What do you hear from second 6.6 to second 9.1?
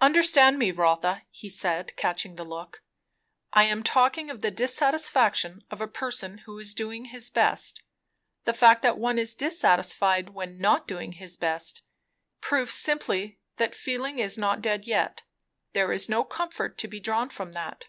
doing his best. The fact that